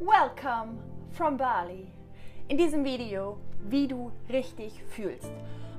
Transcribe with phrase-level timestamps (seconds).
[0.00, 0.78] Welcome
[1.10, 1.90] from Bali.
[2.46, 5.32] In diesem Video, wie du richtig fühlst.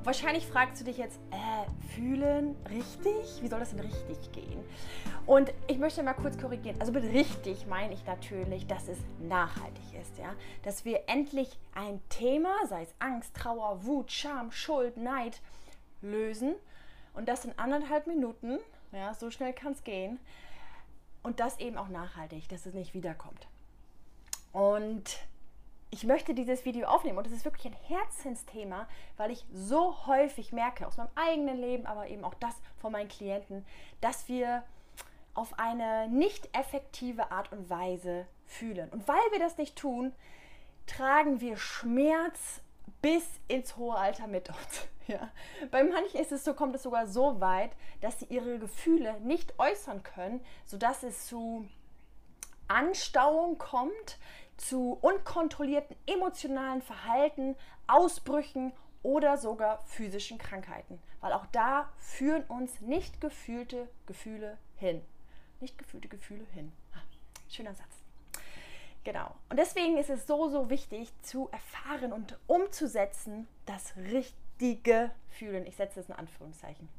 [0.04, 3.42] Wahrscheinlich fragst du dich jetzt, äh, fühlen richtig?
[3.42, 4.62] Wie soll das denn richtig gehen?
[5.26, 6.76] Und ich möchte mal kurz korrigieren.
[6.82, 10.36] Also mit richtig meine ich natürlich, dass es nachhaltig ist, ja?
[10.64, 15.42] Dass wir endlich ein Thema, sei es Angst, Trauer, Wut, Scham, Schuld, Neid,
[16.02, 16.56] lösen
[17.14, 18.60] und das in anderthalb Minuten,
[18.92, 20.20] ja, so schnell kann es gehen.
[21.24, 23.48] Und das eben auch nachhaltig, dass es nicht wiederkommt.
[24.52, 25.20] Und
[25.92, 30.52] ich möchte dieses Video aufnehmen und es ist wirklich ein Herzensthema, weil ich so häufig
[30.52, 33.66] merke aus meinem eigenen Leben, aber eben auch das von meinen Klienten,
[34.02, 34.64] dass wir
[35.34, 38.90] auf eine nicht effektive Art und Weise fühlen.
[38.90, 40.14] Und weil wir das nicht tun,
[40.86, 42.62] tragen wir Schmerz
[43.02, 44.58] bis ins hohe Alter mit uns.
[45.10, 45.32] Ja.
[45.72, 49.58] Bei manchen ist es so, kommt es sogar so weit, dass sie ihre Gefühle nicht
[49.58, 51.68] äußern können, sodass es zu
[52.70, 54.18] Anstauung kommt,
[54.58, 57.56] zu unkontrollierten emotionalen Verhalten,
[57.88, 61.02] Ausbrüchen oder sogar physischen Krankheiten.
[61.22, 65.02] Weil auch da führen uns nicht gefühlte Gefühle hin.
[65.60, 66.72] Nicht gefühlte Gefühle hin.
[66.94, 67.02] Ah,
[67.50, 68.04] schöner Satz.
[69.04, 69.34] Genau.
[69.50, 75.66] Und deswegen ist es so, so wichtig zu erfahren und umzusetzen, das richtige Fühlen.
[75.66, 76.90] Ich setze es in Anführungszeichen.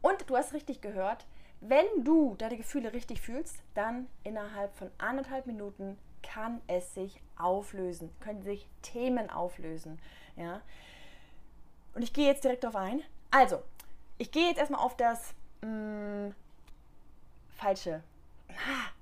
[0.00, 1.26] Und du hast richtig gehört,
[1.60, 8.10] wenn du deine Gefühle richtig fühlst, dann innerhalb von anderthalb Minuten kann es sich auflösen,
[8.20, 9.98] können sich Themen auflösen.
[10.36, 10.60] Ja?
[11.94, 13.02] Und ich gehe jetzt direkt darauf ein.
[13.30, 13.62] Also,
[14.18, 15.68] ich gehe jetzt erstmal auf das mh,
[16.28, 16.34] mm,
[17.56, 18.02] falsche,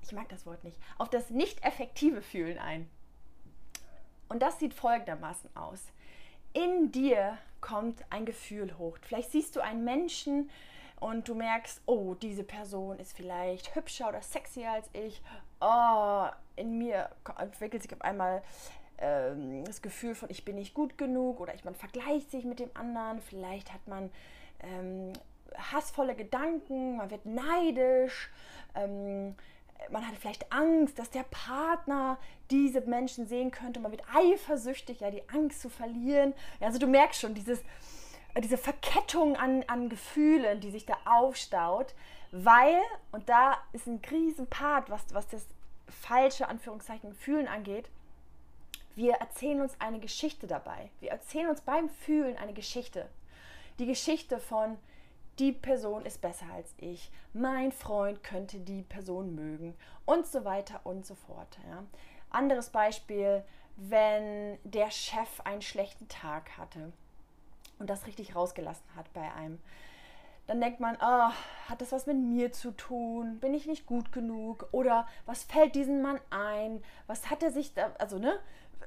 [0.03, 2.89] ich mag das Wort nicht, auf das nicht effektive Fühlen ein.
[4.29, 5.81] Und das sieht folgendermaßen aus.
[6.53, 8.99] In dir kommt ein Gefühl hoch.
[9.03, 10.51] Vielleicht siehst du einen Menschen,
[11.01, 15.23] und du merkst, oh, diese Person ist vielleicht hübscher oder sexier als ich,
[15.61, 18.43] oh, in mir entwickelt sich auf einmal
[18.99, 22.59] ähm, das Gefühl von, ich bin nicht gut genug oder ich, man vergleicht sich mit
[22.59, 24.11] dem anderen, vielleicht hat man
[24.61, 25.13] ähm,
[25.57, 28.31] hassvolle Gedanken, man wird neidisch,
[28.75, 29.35] ähm,
[29.91, 32.19] man hat vielleicht Angst, dass der Partner
[32.51, 36.35] diese Menschen sehen könnte, man wird eifersüchtig, ja, die Angst zu verlieren.
[36.61, 37.63] Ja, also du merkst schon, dieses
[38.37, 41.95] diese Verkettung an, an Gefühlen, die sich da aufstaut,
[42.31, 42.81] weil,
[43.13, 45.47] und da ist ein Riesenpart, was, was das
[45.89, 47.89] falsche Anführungszeichen Fühlen angeht,
[48.95, 50.91] wir erzählen uns eine Geschichte dabei.
[51.01, 53.09] Wir erzählen uns beim Fühlen eine Geschichte.
[53.79, 54.77] Die Geschichte von,
[55.39, 60.81] die Person ist besser als ich, mein Freund könnte die Person mögen und so weiter
[60.83, 61.59] und so fort.
[61.71, 61.85] Ja.
[62.31, 63.45] Anderes Beispiel,
[63.77, 66.93] wenn der Chef einen schlechten Tag hatte
[67.79, 69.59] und das richtig rausgelassen hat bei einem.
[70.47, 71.31] Dann denkt man, oh,
[71.69, 73.39] hat das was mit mir zu tun?
[73.39, 74.67] Bin ich nicht gut genug?
[74.73, 76.83] Oder was fällt diesem Mann ein?
[77.07, 78.41] Was hat er sich da, also ne?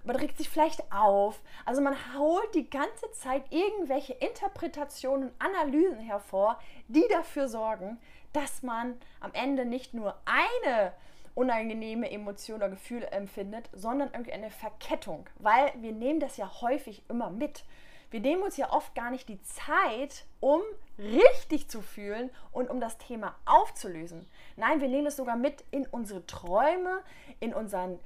[0.04, 1.40] Man regt sich vielleicht auf.
[1.64, 8.00] Also man holt die ganze Zeit irgendwelche Interpretationen und Analysen hervor, die dafür sorgen,
[8.34, 10.94] dass man am Ende nicht nur eine
[11.36, 15.28] unangenehme Emotion oder Gefühl empfindet, sondern irgendwie eine Verkettung.
[15.38, 17.64] Weil wir nehmen das ja häufig immer mit.
[18.12, 20.62] Wir nehmen uns ja oft gar nicht die Zeit, um
[21.00, 24.28] richtig zu fühlen und um das Thema aufzulösen.
[24.58, 27.02] Nein, wir nehmen es sogar mit in unsere Träume,
[27.40, 28.00] in unseren,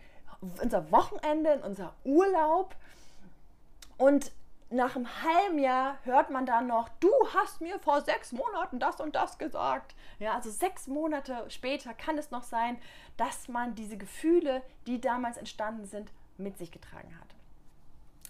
[0.61, 2.75] unser Wochenende, in unser Urlaub.
[3.97, 4.31] Und
[4.69, 9.01] nach einem halben Jahr hört man dann noch, du hast mir vor sechs Monaten das
[9.01, 9.95] und das gesagt.
[10.19, 12.77] Ja, also sechs Monate später kann es noch sein,
[13.17, 17.34] dass man diese Gefühle, die damals entstanden sind, mit sich getragen hat.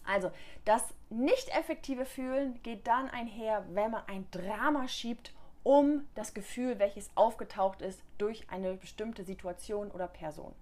[0.06, 0.32] Also
[0.66, 5.34] das nicht effektive Fühlen geht dann einher, wenn man ein Drama schiebt,
[5.64, 10.54] um das Gefühl, welches aufgetaucht ist, durch eine bestimmte Situation oder Person.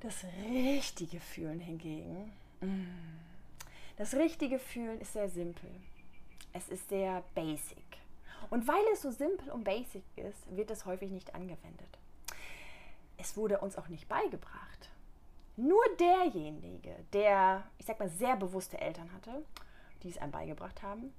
[0.00, 3.18] Das richtige Fühlen hingegen, mm,
[3.96, 5.70] das richtige Fühlen ist sehr simpel.
[6.52, 7.84] Es ist sehr basic.
[8.48, 11.98] Und weil es so simpel und basic ist, wird es häufig nicht angewendet.
[13.18, 14.88] Es wurde uns auch nicht beigebracht.
[15.58, 19.44] Nur derjenige, der, ich sag mal, sehr bewusste Eltern hatte,
[20.04, 21.12] die es einem beigebracht haben,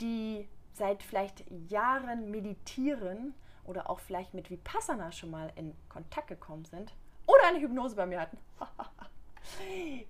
[0.00, 3.34] die seit vielleicht Jahren meditieren
[3.64, 6.94] oder auch vielleicht mit Vipassana schon mal in Kontakt gekommen sind
[7.26, 8.38] oder eine Hypnose bei mir hatten,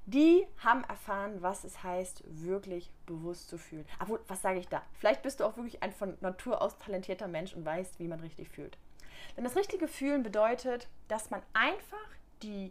[0.05, 3.87] die haben erfahren, was es heißt, wirklich bewusst zu fühlen.
[3.99, 4.83] Aber was sage ich da?
[4.99, 8.21] Vielleicht bist du auch wirklich ein von Natur aus talentierter Mensch und weißt, wie man
[8.21, 8.77] richtig fühlt.
[9.39, 11.97] Denn das richtige Fühlen bedeutet, dass man einfach
[12.43, 12.71] die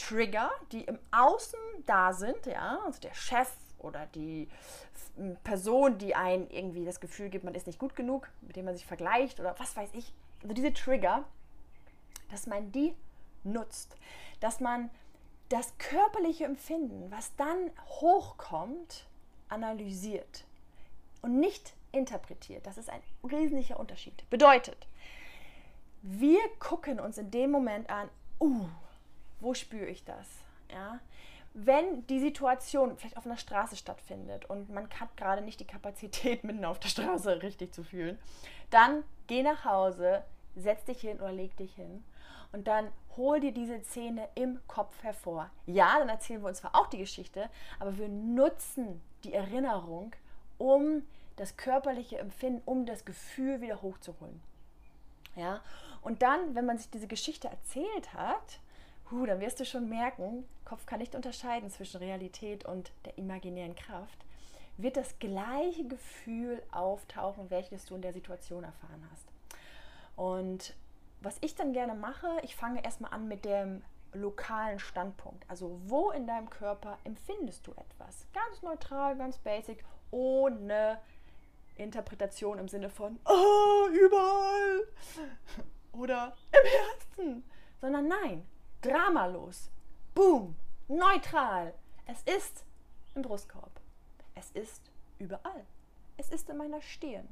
[0.00, 4.48] Trigger, die im Außen da sind, ja, also der Chef oder die
[5.44, 8.74] Person, die einem irgendwie das Gefühl gibt, man ist nicht gut genug, mit dem man
[8.74, 10.14] sich vergleicht oder was weiß ich.
[10.42, 11.24] Also diese Trigger,
[12.30, 12.94] dass man die
[13.42, 13.96] nutzt.
[14.40, 14.90] dass man
[15.50, 17.70] das körperliche Empfinden, was dann
[18.00, 19.06] hochkommt,
[19.48, 20.44] analysiert
[21.22, 22.66] und nicht interpretiert.
[22.66, 24.28] Das ist ein wesentlicher Unterschied.
[24.30, 24.86] Bedeutet,
[26.02, 28.08] wir gucken uns in dem Moment an,
[28.40, 28.68] uh,
[29.40, 30.26] wo spüre ich das?
[30.72, 31.00] Ja?
[31.52, 36.44] Wenn die Situation vielleicht auf einer Straße stattfindet und man hat gerade nicht die Kapazität,
[36.44, 38.18] mitten auf der Straße richtig zu fühlen,
[38.70, 42.04] dann geh nach Hause, setz dich hin oder leg dich hin
[42.52, 45.50] und dann hol dir diese Szene im Kopf hervor.
[45.66, 47.48] Ja, dann erzählen wir uns zwar auch die Geschichte,
[47.78, 50.14] aber wir nutzen die Erinnerung,
[50.58, 51.02] um
[51.36, 54.42] das körperliche Empfinden, um das Gefühl wieder hochzuholen.
[55.36, 55.60] Ja,
[56.02, 58.60] und dann, wenn man sich diese Geschichte erzählt hat,
[59.10, 63.74] huh, dann wirst du schon merken, Kopf kann nicht unterscheiden zwischen Realität und der imaginären
[63.74, 64.24] Kraft,
[64.76, 69.26] wird das gleiche Gefühl auftauchen, welches du in der Situation erfahren hast.
[70.16, 70.74] Und
[71.20, 75.44] was ich dann gerne mache, ich fange erstmal an mit dem lokalen Standpunkt.
[75.48, 78.26] Also wo in deinem Körper empfindest du etwas?
[78.32, 80.98] Ganz neutral, ganz basic, ohne
[81.76, 84.86] Interpretation im Sinne von oh, überall
[85.92, 87.44] oder im Herzen,
[87.80, 88.46] sondern nein,
[88.80, 89.70] dramalos,
[90.14, 90.56] boom,
[90.88, 91.74] neutral.
[92.06, 92.64] Es ist
[93.14, 93.70] im Brustkorb.
[94.34, 94.82] Es ist
[95.18, 95.64] überall.
[96.16, 97.28] Es ist in meiner Stirn.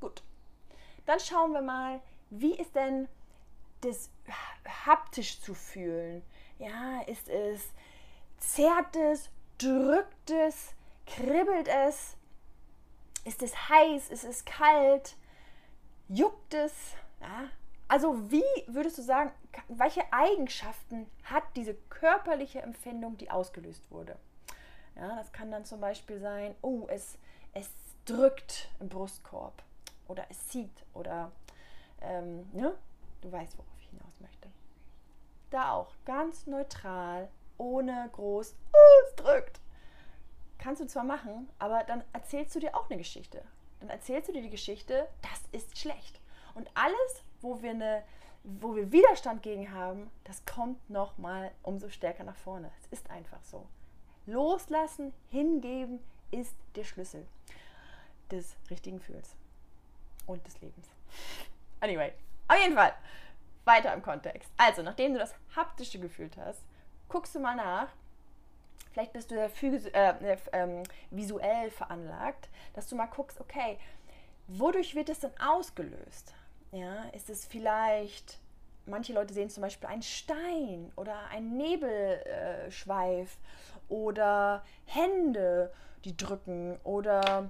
[0.00, 0.22] Gut.
[1.04, 2.00] Dann schauen wir mal,
[2.30, 3.08] wie ist denn
[3.80, 4.10] das
[4.86, 6.22] haptisch zu fühlen?
[6.58, 7.68] Ja, ist es
[8.38, 10.74] zerrt es, drückt es,
[11.06, 12.16] kribbelt es?
[13.24, 14.10] Ist es heiß?
[14.10, 15.16] Ist es kalt?
[16.08, 16.72] Juckt es?
[17.20, 17.48] Ja?
[17.88, 19.32] Also wie würdest du sagen,
[19.68, 24.16] welche Eigenschaften hat diese körperliche Empfindung, die ausgelöst wurde?
[24.94, 27.18] Ja, das kann dann zum Beispiel sein, oh, es,
[27.52, 27.70] es
[28.04, 29.62] drückt im Brustkorb
[30.08, 31.32] oder es zieht oder
[32.00, 32.76] ähm, ne?
[33.20, 34.48] du weißt, worauf ich hinaus möchte.
[35.50, 37.28] Da auch ganz neutral,
[37.58, 39.60] ohne groß, oh, es drückt.
[40.58, 43.42] Kannst du zwar machen, aber dann erzählst du dir auch eine Geschichte.
[43.80, 46.20] Dann erzählst du dir die Geschichte, das ist schlecht.
[46.54, 48.02] Und alles, wo wir, eine,
[48.46, 52.70] wo wir Widerstand gegen haben, das kommt nochmal umso stärker nach vorne.
[52.80, 53.66] Es ist einfach so.
[54.26, 56.00] Loslassen, hingeben
[56.30, 57.26] ist der Schlüssel
[58.30, 59.34] des richtigen Fühls
[60.26, 60.88] und des Lebens.
[61.80, 62.12] Anyway,
[62.48, 62.94] auf jeden Fall
[63.64, 64.50] weiter im Kontext.
[64.56, 66.62] Also, nachdem du das haptische gefühlt hast,
[67.08, 67.88] guckst du mal nach.
[68.92, 69.50] Vielleicht bist du sehr
[69.94, 73.78] äh, äh, visuell veranlagt, dass du mal guckst, okay,
[74.46, 76.32] wodurch wird es denn ausgelöst?
[76.72, 78.38] Ja, ist es vielleicht,
[78.86, 83.38] manche Leute sehen zum Beispiel einen Stein oder einen Nebelschweif
[83.88, 85.72] oder Hände,
[86.04, 87.48] die drücken oder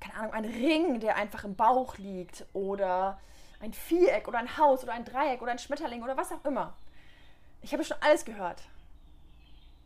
[0.00, 3.18] keine Ahnung, ein Ring, der einfach im Bauch liegt oder
[3.60, 6.76] ein Viereck oder ein Haus oder ein Dreieck oder ein Schmetterling oder was auch immer.
[7.62, 8.62] Ich habe schon alles gehört.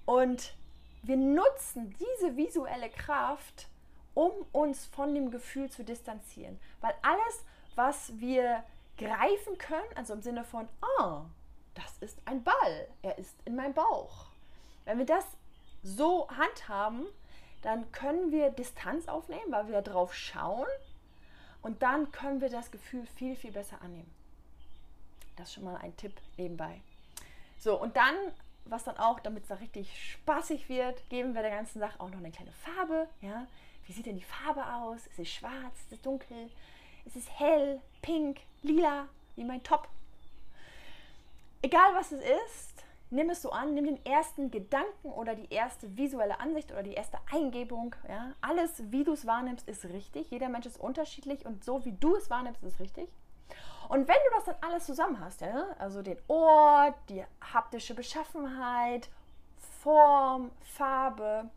[0.04, 0.54] Und
[1.02, 3.68] wir nutzen diese visuelle Kraft,
[4.14, 6.58] um uns von dem Gefühl zu distanzieren.
[6.80, 7.44] Weil alles,
[7.74, 8.62] was wir
[8.96, 10.68] greifen können, also im Sinne von,
[10.98, 11.22] oh,
[11.74, 14.26] das ist ein Ball, er ist in meinem Bauch.
[14.84, 15.24] Wenn wir das
[15.82, 17.06] so handhaben,
[17.62, 20.66] dann können wir Distanz aufnehmen, weil wir darauf schauen
[21.62, 24.10] und dann können wir das Gefühl viel, viel besser annehmen.
[25.36, 26.80] Das ist schon mal ein Tipp nebenbei.
[27.58, 28.14] So, und dann,
[28.64, 32.10] was dann auch, damit es da richtig spaßig wird, geben wir der ganzen Sache auch
[32.10, 33.08] noch eine kleine Farbe.
[33.20, 33.46] Ja?
[33.86, 35.06] Wie sieht denn die Farbe aus?
[35.06, 35.80] Ist es schwarz?
[35.80, 36.50] Ist es dunkel?
[37.08, 39.88] Ist es hell, pink, lila, wie mein Top?
[41.62, 45.96] Egal was es ist, nimm es so an, nimm den ersten Gedanken oder die erste
[45.96, 47.96] visuelle Ansicht oder die erste Eingebung.
[48.06, 48.34] Ja?
[48.42, 50.30] Alles, wie du es wahrnimmst, ist richtig.
[50.30, 53.08] Jeder Mensch ist unterschiedlich und so wie du es wahrnimmst, ist richtig.
[53.88, 59.08] Und wenn du das dann alles zusammen hast, ja, also den Ort, die haptische Beschaffenheit,
[59.80, 61.48] Form, Farbe,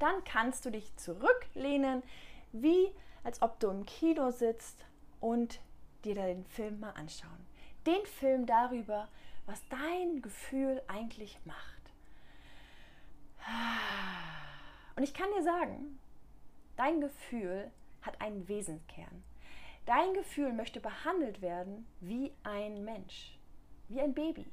[0.00, 2.02] dann kannst du dich zurücklehnen,
[2.50, 2.92] wie
[3.24, 4.84] als ob du im Kino sitzt
[5.20, 5.60] und
[6.04, 7.46] dir den Film mal anschauen.
[7.86, 9.08] Den Film darüber,
[9.46, 11.80] was dein Gefühl eigentlich macht.
[14.96, 15.98] Und ich kann dir sagen,
[16.76, 17.70] dein Gefühl
[18.02, 19.24] hat einen Wesenskern.
[19.86, 23.38] Dein Gefühl möchte behandelt werden wie ein Mensch,
[23.88, 24.46] wie ein Baby.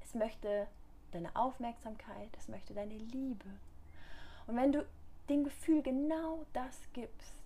[0.00, 0.68] Es möchte
[1.10, 3.48] deine Aufmerksamkeit, es möchte deine Liebe.
[4.46, 4.86] Und wenn du
[5.28, 7.41] dem Gefühl genau das gibst,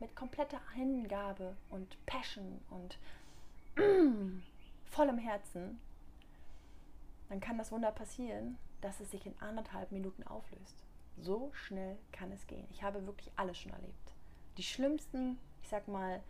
[0.00, 2.98] mit kompletter Hingabe und Passion und
[4.86, 5.80] vollem Herzen,
[7.28, 10.84] dann kann das Wunder passieren, dass es sich in anderthalb Minuten auflöst.
[11.16, 12.66] So schnell kann es gehen.
[12.70, 14.12] Ich habe wirklich alles schon erlebt.
[14.58, 16.22] Die schlimmsten, ich sag mal,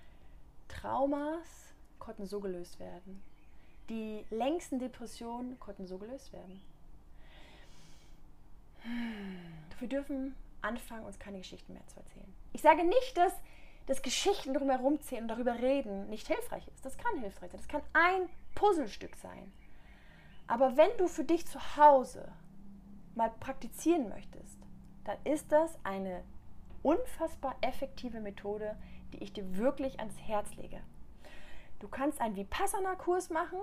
[0.69, 3.23] Traumas konnten so gelöst werden.
[3.89, 6.61] Die längsten Depressionen konnten so gelöst werden.
[9.79, 12.35] Wir dürfen anfangen, uns keine Geschichten mehr zu erzählen.
[12.53, 13.33] Ich sage nicht, dass,
[13.87, 16.85] dass Geschichten drumherum zählen und darüber reden nicht hilfreich ist.
[16.85, 17.61] Das kann hilfreich sein.
[17.61, 19.53] Das kann ein Puzzlestück sein.
[20.47, 22.31] Aber wenn du für dich zu Hause
[23.15, 24.59] mal praktizieren möchtest,
[25.05, 26.23] dann ist das eine
[26.83, 28.77] unfassbar effektive Methode,
[29.13, 30.81] die ich dir wirklich ans Herz lege.
[31.79, 33.59] Du kannst einen Vipassana-Kurs machen.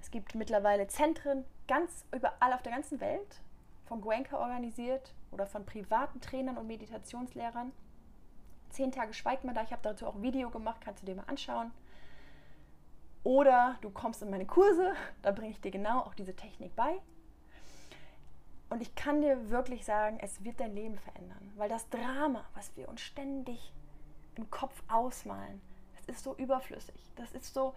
[0.00, 3.40] Es gibt mittlerweile Zentren ganz überall auf der ganzen Welt,
[3.84, 7.72] von Goenka organisiert oder von privaten Trainern und Meditationslehrern.
[8.72, 9.62] Zehn Tage schweigt man da.
[9.62, 11.70] Ich habe dazu auch ein Video gemacht, kannst du dir mal anschauen.
[13.24, 17.00] Oder du kommst in meine Kurse, da bringe ich dir genau auch diese Technik bei.
[18.68, 22.74] Und ich kann dir wirklich sagen, es wird dein Leben verändern, weil das Drama, was
[22.76, 23.72] wir uns ständig
[24.34, 25.60] im Kopf ausmalen,
[25.94, 27.12] das ist so überflüssig.
[27.16, 27.74] Das ist so,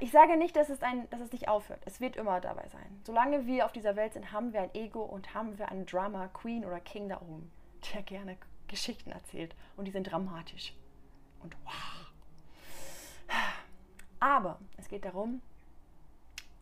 [0.00, 1.82] ich sage nicht, dass es, ein, dass es nicht aufhört.
[1.84, 3.00] Es wird immer dabei sein.
[3.04, 6.28] Solange wir auf dieser Welt sind, haben wir ein Ego und haben wir einen Drama
[6.28, 7.52] Queen oder King da oben,
[7.92, 8.38] der gerne
[8.74, 9.54] Geschichten erzählt.
[9.76, 10.74] Und die sind dramatisch.
[11.42, 12.12] Und wow.
[14.18, 15.42] Aber es geht darum,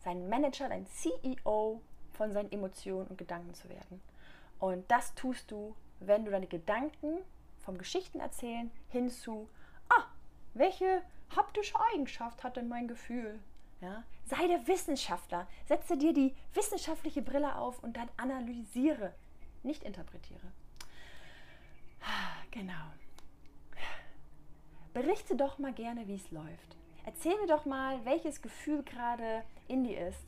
[0.03, 4.01] sein Manager, dein CEO von seinen Emotionen und Gedanken zu werden.
[4.59, 7.19] Und das tust du, wenn du deine Gedanken
[7.61, 9.49] vom Geschichten erzählen hin zu,
[9.89, 10.05] ah,
[10.53, 11.01] welche
[11.35, 13.39] haptische Eigenschaft hat denn mein Gefühl?
[13.81, 14.03] Ja?
[14.25, 19.13] Sei der Wissenschaftler, setze dir die wissenschaftliche Brille auf und dann analysiere,
[19.63, 20.51] nicht interpretiere.
[22.53, 22.73] Genau.
[24.93, 26.77] Berichte doch mal gerne, wie es läuft.
[27.03, 30.23] Erzähl mir doch mal, welches Gefühl gerade in dir ist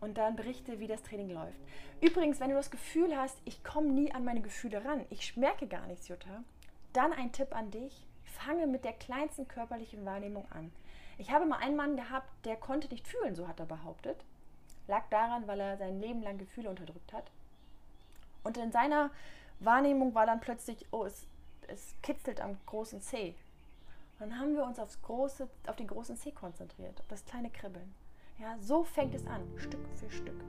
[0.00, 1.58] und dann berichte, wie das Training läuft.
[2.00, 5.66] Übrigens, wenn du das Gefühl hast, ich komme nie an meine Gefühle ran, ich merke
[5.66, 6.44] gar nichts, Jutta,
[6.92, 10.70] dann ein Tipp an dich, fange mit der kleinsten körperlichen Wahrnehmung an.
[11.18, 14.24] Ich habe mal einen Mann gehabt, der konnte nicht fühlen, so hat er behauptet.
[14.86, 17.30] Lag daran, weil er sein Leben lang Gefühle unterdrückt hat.
[18.44, 19.10] Und in seiner
[19.60, 21.26] Wahrnehmung war dann plötzlich, oh, es,
[21.72, 23.34] es kitzelt am großen C.
[24.18, 27.92] dann haben wir uns aufs große, auf den großen C konzentriert, auf das kleine Kribbeln.
[28.38, 30.40] Ja, so fängt es an, Stück für Stück.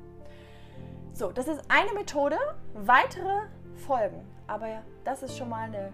[1.13, 2.37] So, das ist eine Methode.
[2.73, 3.47] Weitere
[3.87, 4.25] folgen.
[4.47, 5.93] Aber das ist schon mal ein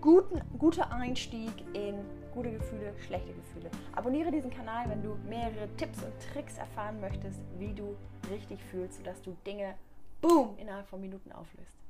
[0.00, 1.94] guten, guter Einstieg in
[2.34, 3.70] gute Gefühle, schlechte Gefühle.
[3.94, 7.96] Abonniere diesen Kanal, wenn du mehrere Tipps und Tricks erfahren möchtest, wie du
[8.30, 9.74] richtig fühlst, sodass du Dinge,
[10.20, 11.85] boom, innerhalb von Minuten auflöst.